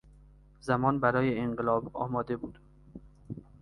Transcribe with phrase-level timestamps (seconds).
[0.61, 2.59] زمان برای انقلاب آماده بود.